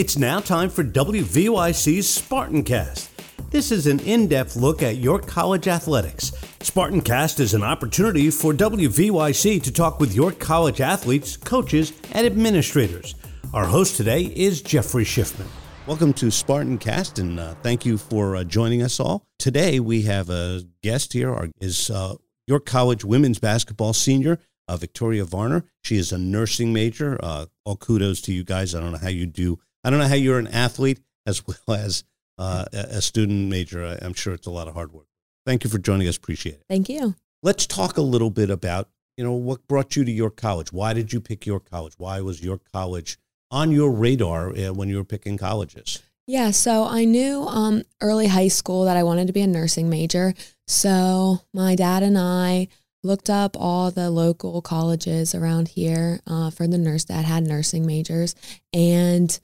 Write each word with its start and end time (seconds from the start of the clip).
It's 0.00 0.16
now 0.16 0.40
time 0.40 0.70
for 0.70 0.82
WVYC's 0.82 2.06
Spartancast. 2.06 3.10
This 3.50 3.70
is 3.70 3.86
an 3.86 4.00
in 4.00 4.28
depth 4.28 4.56
look 4.56 4.82
at 4.82 4.96
York 4.96 5.26
College 5.26 5.68
athletics. 5.68 6.30
Spartancast 6.60 7.38
is 7.38 7.52
an 7.52 7.62
opportunity 7.62 8.30
for 8.30 8.54
WVYC 8.54 9.62
to 9.62 9.70
talk 9.70 10.00
with 10.00 10.14
your 10.14 10.32
college 10.32 10.80
athletes, 10.80 11.36
coaches, 11.36 11.92
and 12.12 12.26
administrators. 12.26 13.14
Our 13.52 13.66
host 13.66 13.98
today 13.98 14.22
is 14.22 14.62
Jeffrey 14.62 15.04
Schiffman. 15.04 15.48
Welcome 15.86 16.14
to 16.14 16.28
Spartancast, 16.28 17.18
and 17.18 17.38
uh, 17.38 17.52
thank 17.62 17.84
you 17.84 17.98
for 17.98 18.36
uh, 18.36 18.44
joining 18.44 18.82
us 18.82 19.00
all. 19.00 19.26
Today 19.38 19.80
we 19.80 20.00
have 20.04 20.30
a 20.30 20.62
guest 20.82 21.12
here. 21.12 21.30
Our, 21.30 21.50
is 21.60 21.90
uh, 21.90 22.14
York 22.46 22.64
College 22.64 23.04
women's 23.04 23.38
basketball 23.38 23.92
senior 23.92 24.38
uh, 24.66 24.78
Victoria 24.78 25.24
Varner. 25.24 25.64
She 25.82 25.98
is 25.98 26.10
a 26.10 26.16
nursing 26.16 26.72
major. 26.72 27.18
Uh, 27.22 27.46
all 27.66 27.76
kudos 27.76 28.22
to 28.22 28.32
you 28.32 28.44
guys. 28.44 28.74
I 28.74 28.80
don't 28.80 28.92
know 28.92 28.98
how 28.98 29.08
you 29.08 29.26
do. 29.26 29.58
I 29.84 29.90
don't 29.90 29.98
know 29.98 30.08
how 30.08 30.14
you're 30.14 30.38
an 30.38 30.48
athlete 30.48 31.00
as 31.26 31.46
well 31.46 31.76
as 31.78 32.04
uh, 32.38 32.66
a 32.72 33.02
student 33.02 33.48
major. 33.48 33.98
I'm 34.00 34.14
sure 34.14 34.34
it's 34.34 34.46
a 34.46 34.50
lot 34.50 34.68
of 34.68 34.74
hard 34.74 34.92
work. 34.92 35.06
Thank 35.46 35.64
you 35.64 35.70
for 35.70 35.78
joining 35.78 36.08
us. 36.08 36.16
Appreciate 36.16 36.56
it. 36.56 36.64
Thank 36.68 36.88
you. 36.88 37.14
Let's 37.42 37.66
talk 37.66 37.96
a 37.96 38.02
little 38.02 38.30
bit 38.30 38.50
about 38.50 38.88
you 39.16 39.24
know 39.24 39.32
what 39.32 39.66
brought 39.68 39.96
you 39.96 40.04
to 40.04 40.10
York 40.10 40.36
College. 40.36 40.72
Why 40.72 40.94
did 40.94 41.12
you 41.12 41.20
pick 41.20 41.44
York 41.46 41.68
College? 41.68 41.94
Why 41.98 42.20
was 42.20 42.42
York 42.42 42.62
College 42.72 43.18
on 43.50 43.70
your 43.70 43.90
radar 43.90 44.50
uh, 44.50 44.72
when 44.72 44.88
you 44.88 44.96
were 44.96 45.04
picking 45.04 45.36
colleges? 45.36 46.02
Yeah, 46.26 46.52
so 46.52 46.84
I 46.84 47.04
knew 47.04 47.42
um, 47.42 47.82
early 48.00 48.28
high 48.28 48.48
school 48.48 48.84
that 48.84 48.96
I 48.96 49.02
wanted 49.02 49.26
to 49.26 49.32
be 49.32 49.40
a 49.40 49.46
nursing 49.46 49.90
major. 49.90 50.32
So 50.66 51.40
my 51.52 51.74
dad 51.74 52.02
and 52.02 52.16
I 52.16 52.68
looked 53.02 53.28
up 53.28 53.56
all 53.58 53.90
the 53.90 54.10
local 54.10 54.62
colleges 54.62 55.34
around 55.34 55.68
here 55.68 56.20
uh, 56.26 56.50
for 56.50 56.66
the 56.66 56.78
nurse 56.78 57.04
that 57.04 57.24
had 57.24 57.46
nursing 57.46 57.84
majors. 57.84 58.34
And 58.72 59.38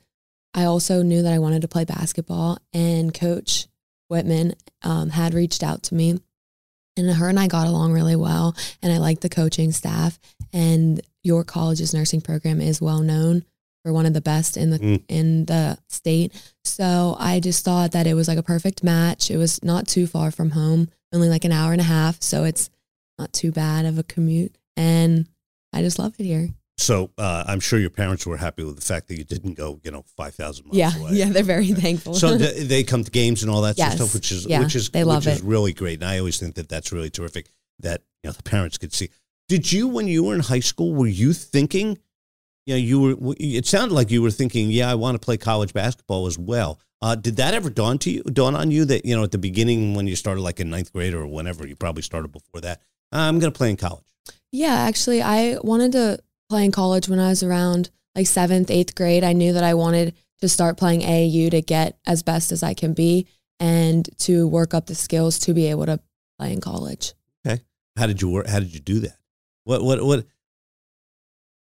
I 0.56 0.64
also 0.64 1.02
knew 1.02 1.22
that 1.22 1.32
I 1.32 1.38
wanted 1.38 1.62
to 1.62 1.68
play 1.68 1.84
basketball. 1.84 2.58
And 2.72 3.12
Coach 3.12 3.68
Whitman 4.08 4.54
um, 4.82 5.10
had 5.10 5.34
reached 5.34 5.62
out 5.62 5.84
to 5.84 5.94
me. 5.94 6.18
And 6.96 7.10
her 7.10 7.28
and 7.28 7.38
I 7.38 7.46
got 7.46 7.66
along 7.66 7.92
really 7.92 8.16
well. 8.16 8.56
And 8.82 8.90
I 8.90 8.96
liked 8.96 9.20
the 9.20 9.28
coaching 9.28 9.70
staff. 9.70 10.18
And 10.54 11.02
York 11.22 11.46
College's 11.46 11.92
nursing 11.92 12.22
program 12.22 12.62
is 12.62 12.80
well 12.80 13.00
known 13.00 13.44
for 13.84 13.92
one 13.92 14.06
of 14.06 14.14
the 14.14 14.20
best 14.22 14.56
in 14.56 14.70
the 14.70 14.78
mm. 14.78 15.02
in 15.08 15.44
the 15.44 15.78
state. 15.88 16.32
So 16.64 17.16
I 17.20 17.38
just 17.38 17.64
thought 17.64 17.92
that 17.92 18.06
it 18.06 18.14
was 18.14 18.26
like 18.26 18.38
a 18.38 18.42
perfect 18.42 18.82
match. 18.82 19.30
It 19.30 19.36
was 19.36 19.62
not 19.62 19.86
too 19.86 20.06
far 20.06 20.30
from 20.30 20.50
home, 20.50 20.88
only 21.12 21.28
like 21.28 21.44
an 21.44 21.52
hour 21.52 21.72
and 21.72 21.80
a 21.80 21.84
half. 21.84 22.22
So 22.22 22.44
it's 22.44 22.70
not 23.18 23.32
too 23.32 23.52
bad 23.52 23.84
of 23.84 23.98
a 23.98 24.02
commute. 24.02 24.56
And 24.76 25.28
I 25.72 25.82
just 25.82 25.98
love 25.98 26.14
it 26.18 26.24
here. 26.24 26.48
So 26.78 27.10
uh, 27.16 27.44
I'm 27.46 27.60
sure 27.60 27.78
your 27.78 27.90
parents 27.90 28.26
were 28.26 28.36
happy 28.36 28.62
with 28.62 28.76
the 28.76 28.82
fact 28.82 29.08
that 29.08 29.16
you 29.16 29.24
didn't 29.24 29.54
go, 29.54 29.80
you 29.82 29.90
know, 29.90 30.04
five 30.16 30.34
thousand 30.34 30.66
miles 30.66 30.76
yeah, 30.76 30.96
away. 30.98 31.10
Yeah, 31.14 31.30
they're 31.30 31.42
very 31.42 31.68
thankful. 31.68 32.14
so 32.14 32.36
th- 32.38 32.68
they 32.68 32.84
come 32.84 33.02
to 33.02 33.10
games 33.10 33.42
and 33.42 33.50
all 33.50 33.62
that 33.62 33.78
yes. 33.78 33.92
sort 33.92 34.00
of 34.00 34.08
stuff, 34.08 34.14
which 34.14 34.32
is 34.32 34.46
yeah, 34.46 34.60
which 34.60 34.76
is 34.76 34.90
they 34.90 35.04
love 35.04 35.24
which 35.24 35.34
it. 35.34 35.38
is 35.38 35.42
really 35.42 35.72
great. 35.72 36.00
And 36.00 36.10
I 36.10 36.18
always 36.18 36.38
think 36.38 36.54
that 36.56 36.68
that's 36.68 36.92
really 36.92 37.10
terrific 37.10 37.48
that 37.80 38.02
you 38.22 38.28
know 38.28 38.32
the 38.32 38.42
parents 38.42 38.76
could 38.78 38.92
see. 38.92 39.10
Did 39.48 39.70
you, 39.70 39.86
when 39.86 40.08
you 40.08 40.24
were 40.24 40.34
in 40.34 40.40
high 40.40 40.60
school, 40.60 40.94
were 40.94 41.06
you 41.06 41.32
thinking? 41.32 41.98
You 42.66 42.74
know, 42.74 42.78
you 42.78 43.00
were. 43.00 43.34
It 43.38 43.64
sounded 43.66 43.94
like 43.94 44.10
you 44.10 44.20
were 44.20 44.30
thinking, 44.30 44.70
"Yeah, 44.70 44.90
I 44.90 44.96
want 44.96 45.14
to 45.14 45.24
play 45.24 45.36
college 45.36 45.72
basketball 45.72 46.26
as 46.26 46.38
well." 46.38 46.80
Uh, 47.00 47.14
did 47.14 47.36
that 47.36 47.54
ever 47.54 47.70
dawn 47.70 47.98
to 47.98 48.10
you? 48.10 48.22
Dawn 48.24 48.54
on 48.54 48.70
you 48.70 48.84
that 48.86 49.06
you 49.06 49.16
know 49.16 49.22
at 49.22 49.30
the 49.30 49.38
beginning 49.38 49.94
when 49.94 50.06
you 50.06 50.16
started, 50.16 50.42
like 50.42 50.60
in 50.60 50.68
ninth 50.68 50.92
grade 50.92 51.14
or 51.14 51.26
whenever 51.26 51.66
you 51.66 51.76
probably 51.76 52.02
started 52.02 52.32
before 52.32 52.60
that, 52.62 52.82
I'm 53.12 53.38
going 53.38 53.52
to 53.52 53.56
play 53.56 53.70
in 53.70 53.76
college. 53.76 54.04
Yeah, 54.50 54.74
actually, 54.74 55.22
I 55.22 55.58
wanted 55.62 55.92
to 55.92 56.18
play 56.48 56.64
in 56.64 56.72
college 56.72 57.08
when 57.08 57.18
I 57.18 57.28
was 57.28 57.42
around 57.42 57.90
like 58.14 58.26
seventh, 58.26 58.70
eighth 58.70 58.94
grade. 58.94 59.24
I 59.24 59.32
knew 59.32 59.52
that 59.52 59.64
I 59.64 59.74
wanted 59.74 60.14
to 60.40 60.48
start 60.48 60.76
playing 60.76 61.00
AAU 61.00 61.50
to 61.50 61.62
get 61.62 61.98
as 62.06 62.22
best 62.22 62.52
as 62.52 62.62
I 62.62 62.74
can 62.74 62.92
be 62.92 63.26
and 63.58 64.08
to 64.18 64.46
work 64.46 64.74
up 64.74 64.86
the 64.86 64.94
skills 64.94 65.38
to 65.40 65.54
be 65.54 65.66
able 65.66 65.86
to 65.86 66.00
play 66.38 66.52
in 66.52 66.60
college. 66.60 67.14
Okay. 67.46 67.62
How 67.96 68.06
did 68.06 68.20
you 68.20 68.28
work? 68.28 68.46
How 68.46 68.58
did 68.58 68.74
you 68.74 68.80
do 68.80 69.00
that? 69.00 69.16
What, 69.64 69.82
what, 69.82 70.02
what? 70.02 70.26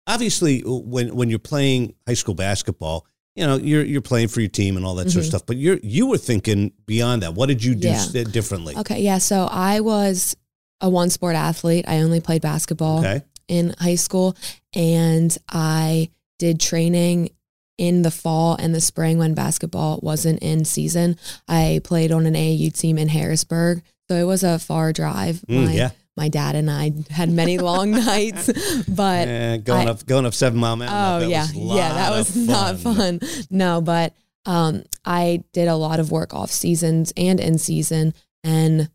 Obviously, 0.08 0.62
when, 0.66 1.16
when 1.16 1.30
you're 1.30 1.40
playing 1.40 1.94
high 2.08 2.16
school 2.16 2.36
basketball, 2.36 3.06
you 3.36 3.46
know, 3.46 3.58
you're, 3.58 3.84
you're 3.84 4.02
playing 4.02 4.28
for 4.28 4.42
your 4.42 4.50
team 4.50 4.76
and 4.76 4.86
all 4.86 4.96
that 4.96 5.04
mm-hmm. 5.04 5.12
sort 5.12 5.18
of 5.18 5.24
mm-hmm. 5.26 5.38
stuff, 5.38 5.46
but 5.46 5.56
you're, 5.56 5.78
you 5.82 6.08
were 6.08 6.18
thinking 6.18 6.74
beyond 6.86 7.24
that. 7.24 7.36
What 7.36 7.46
did 7.46 7.64
you 7.64 7.76
do 7.76 7.90
yeah. 7.90 8.24
differently? 8.24 8.76
Okay. 8.76 9.02
Yeah. 9.02 9.20
So 9.20 9.48
I 9.50 9.80
was 9.80 10.36
a 10.82 10.90
one 10.90 11.10
sport 11.10 11.36
athlete. 11.36 11.86
I 11.88 12.00
only 12.00 12.20
played 12.20 12.42
basketball 12.42 13.00
okay. 13.00 13.22
in 13.48 13.76
high 13.80 13.96
school 13.96 14.36
and 14.74 15.36
I 15.50 16.10
did 16.38 16.60
training 16.60 17.32
in 17.78 18.02
the 18.02 18.12
fall 18.12 18.56
and 18.56 18.76
the 18.76 18.82
spring 18.82 19.18
when 19.18 19.34
basketball 19.34 20.00
wasn't 20.04 20.40
in 20.44 20.66
season. 20.66 21.18
I 21.48 21.80
played 21.84 22.12
on 22.12 22.26
an 22.26 22.34
AAU 22.34 22.78
team 22.78 22.98
in 22.98 23.08
Harrisburg. 23.08 23.82
So 24.10 24.16
it 24.16 24.26
was 24.26 24.44
a 24.44 24.60
far 24.60 24.92
drive. 24.92 25.42
Mm, 25.48 25.66
my, 25.66 25.72
yeah. 25.72 25.90
My 26.18 26.28
dad 26.28 26.56
and 26.56 26.70
I 26.70 26.92
had 27.10 27.30
many 27.32 27.58
long 27.60 27.92
nights, 27.92 28.48
but 28.90 29.28
yeah, 29.28 29.58
going 29.58 29.88
I, 29.88 29.92
up 29.92 30.06
going 30.06 30.26
up 30.26 30.34
seven 30.34 30.60
mile 30.60 30.76
mountain. 30.76 31.26
Oh 31.26 31.30
yeah, 31.30 31.48
yeah, 31.54 31.94
that 31.94 32.10
was 32.10 32.30
fun. 32.30 32.46
not 32.46 32.78
fun. 32.78 33.20
No, 33.50 33.80
but 33.80 34.14
um, 34.46 34.84
I 35.06 35.44
did 35.54 35.70
a 35.70 35.76
lot 35.76 36.02
of 36.02 36.12
work 36.12 36.34
off 36.34 36.52
seasons 36.52 37.14
and 37.16 37.40
in 37.40 37.58
season, 37.58 38.14
and 38.44 38.90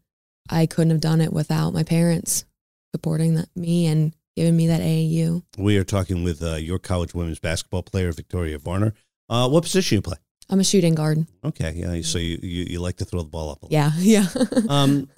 I 0.50 0.66
couldn't 0.66 0.90
have 0.90 1.00
done 1.00 1.22
it 1.22 1.32
without 1.32 1.72
my 1.72 1.82
parents 1.82 2.44
supporting 2.92 3.36
that, 3.36 3.48
me 3.56 3.86
and 3.86 4.14
giving 4.36 4.56
me 4.56 4.66
that 4.66 4.80
AAU. 4.80 5.42
We 5.58 5.76
are 5.78 5.84
talking 5.84 6.24
with 6.24 6.42
uh, 6.42 6.56
York 6.56 6.82
College 6.82 7.14
women's 7.14 7.38
basketball 7.38 7.82
player 7.82 8.12
Victoria 8.12 8.58
Varner. 8.58 8.94
Uh, 9.28 9.48
what 9.48 9.62
position 9.62 9.96
you 9.96 10.02
play? 10.02 10.16
I'm 10.50 10.60
a 10.60 10.64
shooting 10.64 10.94
guard. 10.94 11.26
Okay, 11.44 11.72
yeah. 11.74 12.02
So 12.02 12.18
you, 12.18 12.38
you, 12.42 12.64
you 12.70 12.80
like 12.80 12.96
to 12.96 13.04
throw 13.04 13.22
the 13.22 13.28
ball 13.28 13.50
up? 13.50 13.58
yeah, 13.70 13.92
yeah. 13.98 14.26
um, 14.68 15.08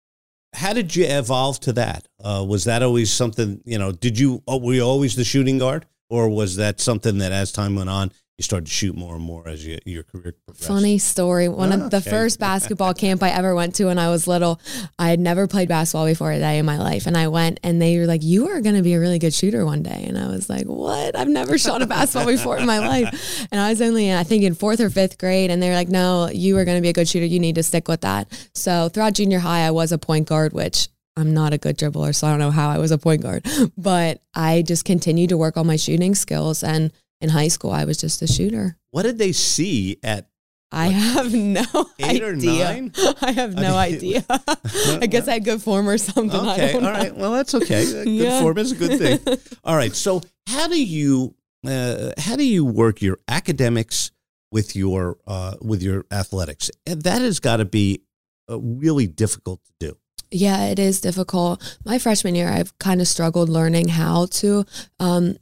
how 0.54 0.72
did 0.72 0.96
you 0.96 1.04
evolve 1.04 1.60
to 1.60 1.72
that? 1.74 2.08
Uh, 2.22 2.44
was 2.48 2.64
that 2.64 2.82
always 2.82 3.12
something? 3.12 3.60
You 3.64 3.78
know, 3.78 3.92
did 3.92 4.18
you 4.18 4.42
oh, 4.46 4.58
were 4.58 4.74
you 4.74 4.82
always 4.82 5.16
the 5.16 5.24
shooting 5.24 5.58
guard, 5.58 5.86
or 6.08 6.28
was 6.28 6.56
that 6.56 6.80
something 6.80 7.18
that 7.18 7.32
as 7.32 7.52
time 7.52 7.76
went 7.76 7.90
on 7.90 8.12
you 8.40 8.42
started 8.42 8.64
to 8.64 8.72
shoot 8.72 8.96
more 8.96 9.16
and 9.16 9.22
more 9.22 9.46
as 9.46 9.66
you, 9.66 9.78
your 9.84 10.02
career 10.02 10.32
progressed? 10.46 10.66
Funny 10.66 10.96
story. 10.96 11.46
One 11.46 11.72
of 11.72 11.82
ah, 11.82 11.88
the 11.90 11.98
okay. 11.98 12.08
first 12.08 12.40
basketball 12.40 12.94
camp 12.94 13.22
I 13.22 13.28
ever 13.28 13.54
went 13.54 13.74
to 13.74 13.84
when 13.84 13.98
I 13.98 14.08
was 14.08 14.26
little, 14.26 14.58
I 14.98 15.10
had 15.10 15.20
never 15.20 15.46
played 15.46 15.68
basketball 15.68 16.06
before 16.06 16.32
a 16.32 16.38
day 16.38 16.56
in 16.56 16.64
my 16.64 16.78
life. 16.78 17.06
And 17.06 17.18
I 17.18 17.28
went 17.28 17.60
and 17.62 17.82
they 17.82 17.98
were 17.98 18.06
like, 18.06 18.22
You 18.22 18.48
are 18.48 18.62
going 18.62 18.76
to 18.76 18.82
be 18.82 18.94
a 18.94 18.98
really 18.98 19.18
good 19.18 19.34
shooter 19.34 19.66
one 19.66 19.82
day. 19.82 20.06
And 20.08 20.16
I 20.16 20.28
was 20.28 20.48
like, 20.48 20.64
What? 20.64 21.18
I've 21.18 21.28
never 21.28 21.58
shot 21.58 21.82
a 21.82 21.86
basketball 21.86 22.28
before 22.32 22.56
in 22.56 22.64
my 22.64 22.78
life. 22.78 23.46
And 23.52 23.60
I 23.60 23.68
was 23.68 23.82
only, 23.82 24.10
I 24.10 24.24
think, 24.24 24.42
in 24.42 24.54
fourth 24.54 24.80
or 24.80 24.88
fifth 24.88 25.18
grade. 25.18 25.50
And 25.50 25.62
they 25.62 25.68
were 25.68 25.74
like, 25.76 25.90
No, 25.90 26.30
you 26.32 26.56
are 26.56 26.64
going 26.64 26.78
to 26.78 26.82
be 26.82 26.88
a 26.88 26.94
good 26.94 27.08
shooter. 27.08 27.26
You 27.26 27.40
need 27.40 27.56
to 27.56 27.62
stick 27.62 27.88
with 27.88 28.00
that. 28.00 28.26
So 28.54 28.88
throughout 28.88 29.12
junior 29.12 29.40
high, 29.40 29.66
I 29.66 29.70
was 29.70 29.92
a 29.92 29.98
point 29.98 30.26
guard, 30.26 30.54
which 30.54 30.88
I'm 31.14 31.34
not 31.34 31.52
a 31.52 31.58
good 31.58 31.76
dribbler, 31.76 32.14
so 32.14 32.26
I 32.26 32.30
don't 32.30 32.38
know 32.38 32.50
how 32.50 32.70
I 32.70 32.78
was 32.78 32.90
a 32.90 32.96
point 32.96 33.20
guard. 33.20 33.44
But 33.76 34.22
I 34.34 34.62
just 34.62 34.86
continued 34.86 35.28
to 35.28 35.36
work 35.36 35.58
on 35.58 35.66
my 35.66 35.76
shooting 35.76 36.14
skills 36.14 36.62
and 36.62 36.90
in 37.20 37.30
high 37.30 37.48
school, 37.48 37.70
I 37.70 37.84
was 37.84 37.98
just 37.98 38.22
a 38.22 38.26
shooter. 38.26 38.76
What 38.90 39.02
did 39.02 39.18
they 39.18 39.32
see 39.32 39.98
at? 40.02 40.28
I 40.72 40.86
have 40.86 41.34
no 41.34 41.64
eight 41.98 42.22
idea. 42.22 42.26
or 42.26 42.36
nine. 42.36 42.92
I 43.22 43.32
have 43.32 43.54
no 43.54 43.76
I 43.76 43.90
mean, 43.90 43.96
idea. 43.96 44.24
I 44.30 45.06
guess 45.06 45.26
I 45.28 45.34
had 45.34 45.44
good 45.44 45.62
form 45.62 45.88
or 45.88 45.98
something. 45.98 46.30
Okay, 46.30 46.74
all 46.74 46.80
right. 46.80 47.14
Well, 47.14 47.32
that's 47.32 47.54
okay. 47.54 47.84
Good 47.84 48.08
yeah. 48.08 48.40
form 48.40 48.58
is 48.58 48.72
a 48.72 48.76
good 48.76 48.98
thing. 48.98 49.38
All 49.64 49.74
right. 49.74 49.94
So, 49.94 50.20
how 50.46 50.68
do 50.68 50.82
you 50.82 51.34
uh, 51.66 52.12
how 52.18 52.36
do 52.36 52.44
you 52.44 52.64
work 52.64 53.02
your 53.02 53.18
academics 53.28 54.10
with 54.52 54.76
your 54.76 55.18
uh, 55.26 55.56
with 55.60 55.82
your 55.82 56.04
athletics? 56.10 56.70
And 56.86 57.02
that 57.02 57.20
has 57.22 57.40
got 57.40 57.58
to 57.58 57.64
be 57.64 58.02
uh, 58.48 58.58
really 58.60 59.06
difficult 59.06 59.60
to 59.64 59.72
do. 59.88 59.96
Yeah, 60.30 60.66
it 60.66 60.78
is 60.78 61.00
difficult. 61.00 61.78
My 61.84 61.98
freshman 61.98 62.34
year, 62.34 62.48
I've 62.48 62.76
kind 62.78 63.00
of 63.00 63.08
struggled 63.08 63.48
learning 63.48 63.88
how 63.88 64.26
to 64.26 64.64
um, 65.00 65.36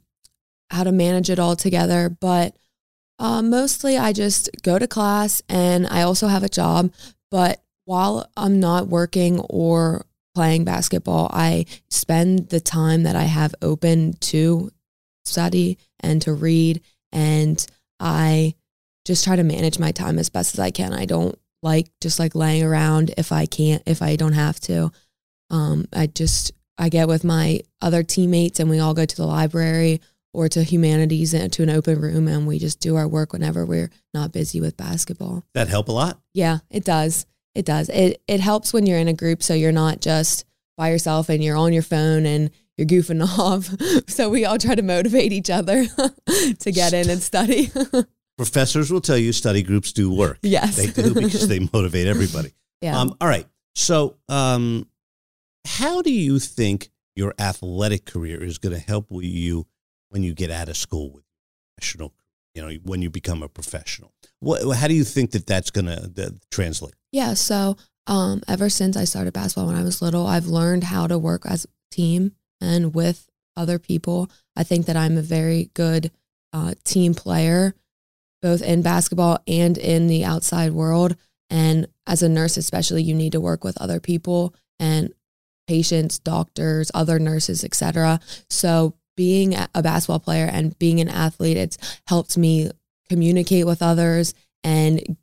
how 0.69 0.83
to 0.83 0.91
manage 0.91 1.29
it 1.29 1.39
all 1.39 1.55
together. 1.55 2.09
But 2.09 2.55
uh, 3.17 3.41
mostly 3.41 3.97
I 3.97 4.13
just 4.13 4.49
go 4.63 4.79
to 4.79 4.87
class 4.87 5.41
and 5.49 5.85
I 5.87 6.03
also 6.03 6.27
have 6.27 6.43
a 6.43 6.49
job. 6.49 6.91
But 7.29 7.61
while 7.85 8.29
I'm 8.37 8.59
not 8.59 8.87
working 8.87 9.39
or 9.41 10.05
playing 10.35 10.63
basketball, 10.63 11.29
I 11.33 11.65
spend 11.89 12.49
the 12.49 12.59
time 12.59 13.03
that 13.03 13.15
I 13.15 13.23
have 13.23 13.55
open 13.61 14.13
to 14.13 14.71
study 15.25 15.77
and 15.99 16.21
to 16.21 16.33
read. 16.33 16.81
And 17.11 17.63
I 17.99 18.55
just 19.05 19.25
try 19.25 19.35
to 19.35 19.43
manage 19.43 19.79
my 19.79 19.91
time 19.91 20.19
as 20.19 20.29
best 20.29 20.55
as 20.55 20.59
I 20.59 20.71
can. 20.71 20.93
I 20.93 21.05
don't 21.05 21.37
like 21.61 21.87
just 21.99 22.19
like 22.19 22.35
laying 22.35 22.63
around 22.63 23.13
if 23.17 23.31
I 23.31 23.45
can't, 23.45 23.83
if 23.85 24.01
I 24.01 24.15
don't 24.15 24.33
have 24.33 24.59
to. 24.61 24.91
Um, 25.49 25.87
I 25.91 26.07
just, 26.07 26.51
I 26.77 26.89
get 26.89 27.07
with 27.07 27.23
my 27.23 27.61
other 27.81 28.03
teammates 28.03 28.59
and 28.59 28.69
we 28.69 28.79
all 28.79 28.93
go 28.93 29.05
to 29.05 29.15
the 29.15 29.25
library 29.25 29.99
or 30.33 30.47
to 30.49 30.63
humanities 30.63 31.33
and 31.33 31.51
to 31.53 31.63
an 31.63 31.69
open 31.69 31.99
room 31.99 32.27
and 32.27 32.45
we 32.45 32.59
just 32.59 32.79
do 32.79 32.95
our 32.95 33.07
work 33.07 33.33
whenever 33.33 33.65
we're 33.65 33.89
not 34.13 34.31
busy 34.31 34.61
with 34.61 34.77
basketball. 34.77 35.43
That 35.53 35.67
help 35.67 35.87
a 35.89 35.91
lot? 35.91 36.19
Yeah, 36.33 36.59
it 36.69 36.83
does. 36.83 37.25
It 37.55 37.65
does. 37.65 37.89
It 37.89 38.21
it 38.27 38.39
helps 38.39 38.73
when 38.73 38.85
you're 38.85 38.99
in 38.99 39.07
a 39.07 39.13
group 39.13 39.41
so 39.41 39.53
you're 39.53 39.71
not 39.71 40.01
just 40.01 40.45
by 40.77 40.91
yourself 40.91 41.29
and 41.29 41.43
you're 41.43 41.57
on 41.57 41.73
your 41.73 41.83
phone 41.83 42.25
and 42.25 42.51
you're 42.77 42.87
goofing 42.87 43.21
off. 43.39 43.69
So 44.09 44.29
we 44.29 44.45
all 44.45 44.57
try 44.57 44.75
to 44.75 44.81
motivate 44.81 45.33
each 45.33 45.49
other 45.49 45.85
to 46.59 46.71
get 46.71 46.93
in 46.93 47.09
and 47.09 47.21
study. 47.21 47.71
professors 48.37 48.89
will 48.89 49.01
tell 49.01 49.17
you 49.17 49.33
study 49.33 49.61
groups 49.61 49.91
do 49.91 50.09
work. 50.09 50.39
Yes. 50.41 50.77
They 50.77 50.87
do 50.87 51.13
because 51.13 51.47
they 51.49 51.59
motivate 51.73 52.07
everybody. 52.07 52.53
Yeah. 52.81 52.97
Um, 52.97 53.15
all 53.19 53.27
right. 53.27 53.45
So, 53.75 54.15
um, 54.29 54.87
how 55.65 56.01
do 56.01 56.11
you 56.11 56.39
think 56.39 56.89
your 57.17 57.33
athletic 57.37 58.05
career 58.05 58.41
is 58.41 58.57
going 58.57 58.73
to 58.73 58.81
help 58.81 59.07
you 59.11 59.67
when 60.09 60.23
you 60.23 60.33
get 60.33 60.51
out 60.51 60.69
of 60.69 60.77
school 60.77 61.11
with 61.11 61.23
professional, 61.75 62.13
you 62.53 62.61
know, 62.61 62.73
when 62.83 63.01
you 63.01 63.09
become 63.09 63.41
a 63.43 63.49
professional? 63.49 64.13
What, 64.39 64.75
how 64.75 64.87
do 64.87 64.93
you 64.93 65.03
think 65.03 65.31
that 65.31 65.47
that's 65.47 65.71
going 65.71 65.85
to 65.85 66.35
translate? 66.51 66.95
Yeah. 67.11 67.33
So, 67.33 67.77
um, 68.07 68.41
ever 68.47 68.69
since 68.69 68.97
I 68.97 69.03
started 69.03 69.33
basketball 69.33 69.67
when 69.67 69.75
I 69.75 69.83
was 69.83 70.01
little, 70.01 70.25
I've 70.25 70.47
learned 70.47 70.83
how 70.85 71.05
to 71.07 71.17
work 71.17 71.43
as 71.45 71.65
a 71.65 71.67
team 71.91 72.31
and 72.59 72.93
with 72.95 73.27
other 73.55 73.77
people. 73.77 74.29
I 74.55 74.63
think 74.63 74.87
that 74.87 74.97
I'm 74.97 75.17
a 75.17 75.21
very 75.21 75.69
good 75.73 76.11
uh, 76.51 76.73
team 76.83 77.13
player, 77.13 77.75
both 78.41 78.61
in 78.61 78.81
basketball 78.81 79.39
and 79.47 79.77
in 79.77 80.07
the 80.07 80.25
outside 80.25 80.71
world. 80.71 81.15
And 81.49 81.87
as 82.07 82.23
a 82.23 82.29
nurse, 82.29 82.57
especially, 82.57 83.03
you 83.03 83.13
need 83.13 83.33
to 83.33 83.41
work 83.41 83.63
with 83.63 83.79
other 83.79 83.99
people 83.99 84.55
and 84.79 85.13
patients, 85.67 86.17
doctors, 86.17 86.89
other 86.95 87.19
nurses, 87.19 87.63
etc. 87.63 88.19
So 88.49 88.95
being 89.19 89.53
a 89.53 89.81
basketball 89.83 90.21
player 90.21 90.45
and 90.49 90.79
being 90.79 91.01
an 91.01 91.09
athlete, 91.09 91.57
it's 91.57 91.77
helped 92.07 92.37
me 92.37 92.71
communicate 93.09 93.65
with 93.65 93.81
others 93.81 94.33
and 94.63 95.17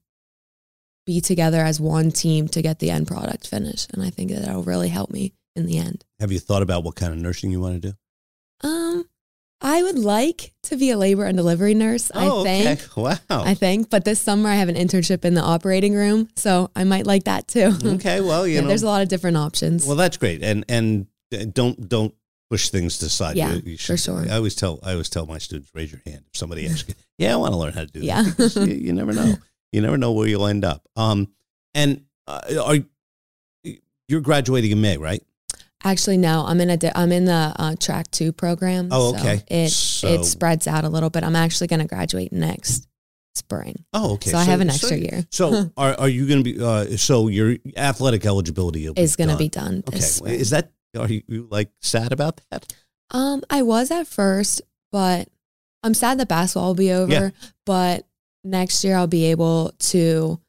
be 1.07 1.23
together 1.23 1.61
as 1.63 1.81
one 1.81 2.11
team 2.11 2.47
to 2.49 2.61
get 2.61 2.79
the 2.79 2.91
end 2.91 3.07
product 3.09 3.49
finished. 3.49 3.91
And 3.95 4.03
I 4.03 4.11
think 4.11 4.31
that 4.33 4.41
that'll 4.45 4.63
really 4.65 4.91
help 4.91 5.11
me 5.11 5.33
in 5.55 5.65
the 5.65 5.79
end. 5.79 6.05
Have 6.21 6.31
you 6.31 6.39
thought 6.39 6.61
about 6.61 6.85
what 6.85 6.95
kind 6.95 7.11
of 7.15 7.19
nursing 7.19 7.51
you 7.51 7.59
want 7.59 7.81
to 7.81 7.89
do? 7.89 8.69
Um, 8.69 9.07
I 9.63 9.83
would 9.83 9.99
like 9.99 10.53
to 10.65 10.77
be 10.77 10.91
a 10.91 10.99
labor 10.99 11.25
and 11.25 11.35
delivery 11.39 11.73
nurse. 11.73 12.11
Oh, 12.15 12.43
I 12.43 12.45
think. 12.45 12.81
okay. 12.83 12.91
Wow. 13.31 13.45
I 13.45 13.55
think, 13.55 13.89
but 13.89 14.05
this 14.05 14.21
summer 14.21 14.51
I 14.51 14.57
have 14.57 14.69
an 14.69 14.75
internship 14.77 15.25
in 15.25 15.33
the 15.33 15.41
operating 15.41 15.95
room, 15.95 16.29
so 16.37 16.71
I 16.77 16.85
might 16.85 17.07
like 17.07 17.25
that 17.25 17.49
too. 17.49 17.73
okay. 17.83 18.21
Well, 18.21 18.47
you 18.47 18.57
Yeah, 18.57 18.61
know, 18.61 18.69
there's 18.69 18.83
a 18.83 18.87
lot 18.87 19.01
of 19.01 19.09
different 19.09 19.39
options. 19.39 19.87
well, 19.87 19.97
that's 19.97 20.19
great. 20.19 20.43
And 20.43 20.67
and 20.69 21.07
uh, 21.33 21.47
don't 21.51 21.89
don't 21.89 22.13
push 22.51 22.69
things 22.71 22.99
to 22.99 23.07
the 23.07 23.11
side. 23.11 23.37
Yeah, 23.37 23.55
You- 23.55 23.63
you 23.73 23.79
for 23.79 23.97
sure. 23.97 24.25
I 24.31 24.37
always 24.37 24.55
tell 24.55 24.79
I 24.83 24.93
always 24.93 25.09
tell 25.09 25.27
my 25.27 25.39
students, 25.39 25.71
raise 25.75 25.91
your 25.93 26.03
hand 26.07 26.23
if 26.33 26.37
somebody 26.39 26.67
asks 26.67 26.89
you. 26.89 26.95
Yeah, 27.19 27.35
I 27.35 27.37
want 27.37 27.53
to 27.55 27.59
learn 27.59 27.73
how 27.73 27.81
to 27.81 27.87
do 27.87 28.01
Yeah. 28.01 28.23
that. 28.23 28.55
You, 28.57 28.75
you 28.75 28.93
never 28.93 29.13
know. 29.13 29.35
You 29.73 29.83
never 29.83 29.99
know 29.99 30.13
where 30.13 30.27
you'll 30.29 30.47
end 30.47 30.65
up. 30.65 30.89
Um, 30.97 31.29
and 31.75 32.05
uh, 32.27 32.41
are 32.65 32.77
you're 34.09 34.21
graduating 34.21 34.71
in 34.71 34.81
May, 34.81 34.97
right? 34.97 35.23
Actually, 35.85 36.17
no, 36.17 36.45
I'm 36.47 36.61
in 36.61 36.71
a 36.71 36.77
di- 36.77 36.93
I'm 36.95 37.13
in 37.13 37.27
the 37.27 37.53
uh, 37.57 37.75
track 37.79 38.11
two 38.11 38.33
program. 38.33 38.89
Oh, 38.91 39.13
so 39.13 39.19
okay. 39.19 39.43
It 39.49 39.71
So- 39.71 40.09
it 40.09 40.25
spreads 40.25 40.67
out 40.67 40.85
a 40.85 40.89
little 40.89 41.11
bit. 41.11 41.25
I'm 41.25 41.37
actually 41.37 41.67
going 41.67 41.81
to 41.81 41.87
graduate 41.87 42.33
next 42.33 42.87
spring, 43.35 43.85
Oh, 43.93 44.15
okay. 44.15 44.31
so, 44.31 44.39
I 44.39 44.45
have 44.45 44.63
an 44.63 44.71
so- 44.71 44.75
extra 44.87 44.97
year. 44.97 45.27
So 45.31 45.71
are 45.77 45.95
are 46.01 46.09
you 46.09 46.27
going 46.27 46.43
to 46.43 46.45
be? 46.55 46.63
Uh, 46.65 46.97
so 46.97 47.29
your 47.29 47.57
athletic 47.77 48.25
eligibility 48.25 48.87
is 48.97 49.17
going 49.17 49.29
to 49.31 49.37
be 49.37 49.49
done 49.49 49.83
Okay. 49.87 49.99
this. 49.99 50.23
Is 50.23 50.51
that 50.51 50.71
are 50.97 51.09
you, 51.09 51.23
you 51.29 51.49
like 51.51 51.71
sad 51.81 52.13
about 52.13 52.41
that? 52.51 52.73
Um, 53.11 53.43
I 53.51 53.63
was 53.63 53.91
at 53.91 54.07
first, 54.07 54.63
but 54.93 55.29
I'm 55.83 55.95
sad 55.95 56.19
that 56.19 56.29
basketball 56.29 56.69
will 56.69 56.75
be 56.75 56.93
over. 56.93 57.13
Yeah. 57.13 57.31
But 57.65 58.07
next 58.45 58.83
year 58.85 58.97
I'll 58.97 59.07
be 59.07 59.27
able 59.27 59.73
to 59.79 60.41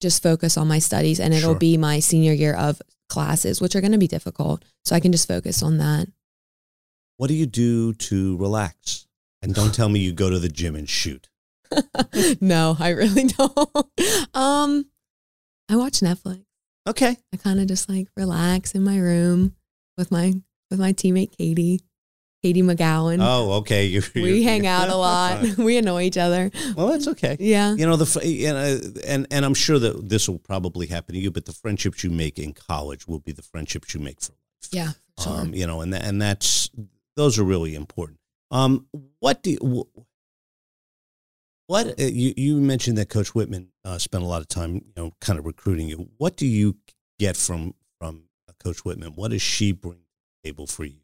just 0.00 0.22
focus 0.22 0.56
on 0.58 0.66
my 0.68 0.78
studies, 0.80 1.20
and 1.20 1.32
it'll 1.32 1.52
Sure. 1.52 1.58
be 1.58 1.76
my 1.76 2.00
senior 2.00 2.32
year 2.32 2.54
of 2.54 2.82
classes, 3.08 3.60
which 3.60 3.76
are 3.76 3.80
going 3.80 3.92
to 3.92 3.98
be 3.98 4.08
difficult. 4.08 4.64
So 4.84 4.96
I 4.96 5.00
can 5.00 5.12
just 5.12 5.28
focus 5.28 5.62
on 5.62 5.78
that. 5.78 6.08
What 7.18 7.28
do 7.28 7.34
you 7.34 7.46
do 7.46 7.92
to 7.94 8.36
relax? 8.38 9.06
And 9.42 9.54
don't 9.54 9.74
tell 9.74 9.88
me 9.88 10.00
you 10.00 10.12
go 10.12 10.28
to 10.30 10.38
the 10.38 10.48
gym 10.48 10.74
and 10.74 10.88
shoot. 10.88 11.28
no, 12.40 12.76
I 12.78 12.90
really 12.90 13.24
don't. 13.38 13.68
Um, 14.34 14.86
I 15.68 15.76
watch 15.76 16.00
Netflix. 16.00 16.44
Okay. 16.88 17.16
I 17.32 17.36
kind 17.36 17.60
of 17.60 17.66
just 17.68 17.88
like 17.88 18.08
relax 18.16 18.74
in 18.74 18.82
my 18.82 18.98
room 18.98 19.54
with 20.02 20.10
my 20.10 20.32
with 20.68 20.80
my 20.80 20.92
teammate 20.92 21.36
Katie, 21.36 21.78
Katie 22.42 22.62
McGowan. 22.62 23.18
Oh, 23.20 23.52
okay. 23.58 23.86
You 23.92 24.02
we 24.14 24.42
hang 24.42 24.66
out 24.66 24.88
a 24.88 24.96
lot. 25.08 25.42
we 25.58 25.76
annoy 25.76 26.02
each 26.02 26.18
other. 26.18 26.50
well, 26.76 26.88
that's 26.88 27.06
okay. 27.08 27.36
Yeah. 27.38 27.74
You 27.74 27.86
know 27.86 27.94
the 27.96 28.26
you 28.26 28.52
know, 28.52 28.80
and 29.06 29.28
and 29.30 29.44
I'm 29.44 29.54
sure 29.54 29.78
that 29.78 30.08
this 30.08 30.28
will 30.28 30.40
probably 30.40 30.88
happen 30.88 31.14
to 31.14 31.20
you, 31.20 31.30
but 31.30 31.44
the 31.44 31.52
friendships 31.52 32.02
you 32.02 32.10
make 32.10 32.38
in 32.38 32.52
college 32.52 33.06
will 33.06 33.20
be 33.20 33.30
the 33.32 33.42
friendships 33.42 33.94
you 33.94 34.00
make 34.00 34.20
for 34.20 34.32
life. 34.32 34.68
Yeah. 34.72 34.90
Sure. 35.22 35.40
Um, 35.40 35.54
you 35.54 35.66
know, 35.66 35.82
and 35.82 35.92
that, 35.92 36.04
and 36.04 36.20
that's 36.20 36.68
those 37.16 37.38
are 37.38 37.44
really 37.44 37.76
important. 37.76 38.18
Um, 38.50 38.86
what 39.20 39.42
do 39.42 39.52
you, 39.52 39.86
what 41.68 41.86
uh, 41.86 42.04
you 42.04 42.34
you 42.36 42.56
mentioned 42.56 42.98
that 42.98 43.08
Coach 43.08 43.34
Whitman 43.34 43.68
uh, 43.84 43.98
spent 43.98 44.24
a 44.24 44.26
lot 44.26 44.40
of 44.40 44.48
time, 44.48 44.74
you 44.74 44.92
know, 44.96 45.12
kind 45.20 45.38
of 45.38 45.46
recruiting 45.46 45.86
you. 45.88 46.08
What 46.16 46.36
do 46.36 46.46
you 46.46 46.76
get 47.18 47.36
from 47.36 47.68
uh, 47.68 47.72
Coach 48.62 48.84
Whitman? 48.84 49.12
What 49.14 49.30
does 49.30 49.42
she 49.42 49.72
bring 49.72 49.98
to 49.98 49.98
the 50.42 50.48
table 50.48 50.66
for 50.66 50.84
you? 50.84 51.00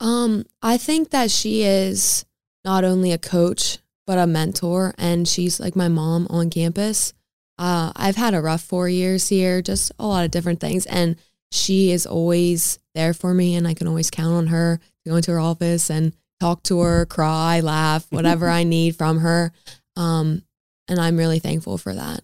Um, 0.00 0.44
I 0.62 0.76
think 0.78 1.10
that 1.10 1.30
she 1.30 1.62
is 1.62 2.24
not 2.64 2.84
only 2.84 3.12
a 3.12 3.18
coach 3.18 3.78
but 4.06 4.18
a 4.18 4.26
mentor, 4.26 4.94
and 4.96 5.28
she's 5.28 5.60
like 5.60 5.76
my 5.76 5.88
mom 5.88 6.26
on 6.30 6.48
campus. 6.48 7.12
Uh, 7.58 7.92
I've 7.94 8.16
had 8.16 8.32
a 8.32 8.40
rough 8.40 8.62
four 8.62 8.88
years 8.88 9.28
here, 9.28 9.60
just 9.60 9.92
a 9.98 10.06
lot 10.06 10.24
of 10.24 10.30
different 10.30 10.60
things, 10.60 10.86
and 10.86 11.16
she 11.52 11.90
is 11.90 12.06
always 12.06 12.78
there 12.94 13.12
for 13.12 13.34
me, 13.34 13.54
and 13.54 13.68
I 13.68 13.74
can 13.74 13.86
always 13.86 14.10
count 14.10 14.34
on 14.34 14.46
her 14.46 14.80
to 15.04 15.10
go 15.10 15.16
into 15.16 15.32
her 15.32 15.40
office 15.40 15.90
and 15.90 16.14
talk 16.40 16.62
to 16.64 16.80
her, 16.80 17.04
cry, 17.04 17.60
laugh, 17.60 18.06
whatever 18.10 18.48
I 18.48 18.64
need 18.64 18.96
from 18.96 19.18
her. 19.18 19.52
Um, 19.96 20.42
and 20.88 20.98
I'm 20.98 21.16
really 21.16 21.38
thankful 21.38 21.76
for 21.76 21.94
that. 21.94 22.22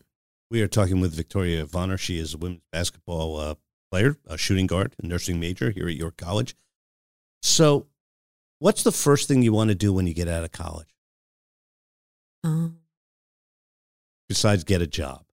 We 0.51 0.63
are 0.63 0.69
talking 0.69 1.01
with 1.01 1.15
Victoria 1.15 1.67
Varner. 1.67 1.99
She 1.99 2.19
is 2.19 2.33
a 2.33 2.39
women's 2.39 2.63
basketball 2.73 3.37
uh, 3.37 3.55
player, 3.95 4.17
a 4.27 4.37
shooting 4.37 4.67
guard, 4.67 4.93
a 5.01 5.07
nursing 5.07 5.39
major 5.39 5.71
here 5.71 5.87
at 5.87 5.95
York 5.95 6.17
College. 6.17 6.57
So, 7.43 7.87
what's 8.59 8.83
the 8.83 8.91
first 8.91 9.29
thing 9.29 9.41
you 9.43 9.53
want 9.53 9.69
to 9.69 9.77
do 9.77 9.93
when 9.93 10.09
you 10.09 10.15
get 10.15 10.27
out 10.27 10.43
of 10.43 10.51
college 10.51 10.89
Um, 12.43 12.79
besides 14.29 14.65
get 14.65 14.83
a 14.83 14.87
job? 14.89 15.25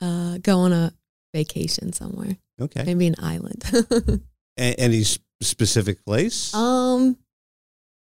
uh, 0.00 0.38
go 0.38 0.58
on 0.58 0.72
a 0.72 0.92
vacation 1.32 1.92
somewhere, 1.92 2.38
Okay. 2.60 2.82
maybe 2.82 3.06
an 3.06 3.14
island. 3.20 3.62
A- 4.58 4.74
any 4.80 5.04
specific 5.40 6.04
place? 6.04 6.52
Um, 6.54 7.16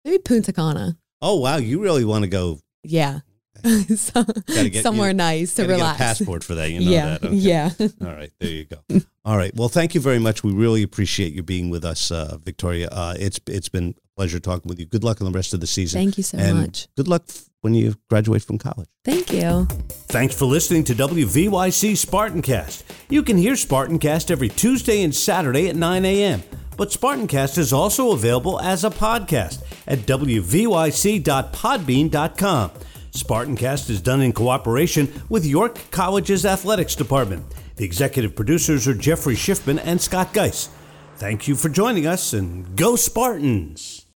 maybe 0.05 0.19
Punta 0.19 0.53
Cana. 0.53 0.97
oh, 1.23 1.37
wow. 1.39 1.59
You 1.59 1.81
really 1.81 2.05
want 2.05 2.25
to 2.25 2.29
go 2.29 2.59
Yeah, 2.83 3.21
so, 3.97 4.25
get- 4.47 4.83
somewhere 4.83 5.09
you 5.09 5.15
nice 5.15 5.55
to 5.55 5.63
relax. 5.63 5.81
Get 5.81 5.95
a 5.95 6.09
passport 6.09 6.45
for 6.45 6.55
that. 6.57 6.71
You 6.71 6.81
know 6.81 6.91
yeah, 6.91 7.19
that. 7.19 7.25
Okay. 7.25 7.37
yeah. 7.37 7.71
All 8.01 8.15
right, 8.15 8.33
there 8.39 8.51
you 8.51 8.65
go. 8.65 8.79
All 9.25 9.37
right. 9.37 9.55
Well, 9.55 9.69
thank 9.69 9.95
you 9.95 10.01
very 10.01 10.19
much. 10.19 10.43
We 10.43 10.53
really 10.53 10.83
appreciate 10.83 11.33
you 11.33 11.43
being 11.43 11.71
with 11.71 11.85
us, 11.85 12.11
uh, 12.11 12.39
Victoria. 12.43 12.89
Uh, 12.91 13.15
it's 13.19 13.41
it's 13.47 13.69
been 13.69 13.95
a 13.99 14.17
pleasure 14.17 14.41
talking 14.41 14.69
with 14.69 14.81
you. 14.81 14.87
Good 14.87 15.05
luck 15.05 15.21
on 15.21 15.31
the 15.31 15.37
rest 15.37 15.55
of 15.55 15.61
the 15.61 15.67
season. 15.67 16.01
Thank 16.01 16.17
you 16.17 16.23
so 16.23 16.39
and 16.39 16.61
much. 16.61 16.89
Good 16.97 17.09
luck 17.09 17.25
f- 17.29 17.51
when 17.61 17.75
you 17.75 17.95
graduate 18.09 18.43
from 18.43 18.59
college. 18.59 18.89
Thank 19.05 19.33
you. 19.33 19.67
Thanks 20.09 20.35
for 20.35 20.47
listening 20.47 20.85
to 20.85 20.95
WVYC 20.95 21.93
Spartancast. 21.93 22.83
You 23.09 23.23
can 23.23 23.37
hear 23.37 23.53
Spartancast 23.55 24.31
every 24.31 24.49
Tuesday 24.49 25.03
and 25.03 25.15
Saturday 25.15 25.69
at 25.69 25.77
9 25.77 26.05
a.m. 26.05 26.43
But 26.77 26.89
Spartancast 26.89 27.59
is 27.59 27.73
also 27.75 28.13
available 28.13 28.59
as 28.61 28.85
a 28.85 28.91
podcast 28.91 29.63
at 29.87 29.99
wvyc.podbean.com. 30.01 32.71
Spartancast 33.13 33.91
is 33.91 34.01
done 34.01 34.23
in 34.23 34.33
cooperation 34.33 35.13
with 35.29 35.45
York 35.45 35.79
College's 35.91 36.47
Athletics 36.47 36.95
Department. 36.95 37.45
The 37.77 37.85
executive 37.85 38.37
producers 38.37 38.87
are 38.87 38.95
Jeffrey 38.95 39.35
Schiffman 39.35 39.81
and 39.83 40.01
Scott 40.01 40.33
Geiss. 40.33 40.69
Thank 41.17 41.49
you 41.49 41.55
for 41.55 41.69
joining 41.69 42.07
us 42.07 42.33
and 42.33 42.77
go 42.77 42.97
Spartans! 42.97 44.00